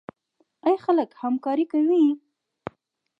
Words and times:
آیا 0.65 0.77
خلک 0.85 1.09
همکاري 1.21 1.65
کوي؟ 1.71 2.03